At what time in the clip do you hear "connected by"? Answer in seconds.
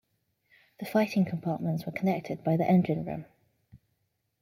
1.91-2.57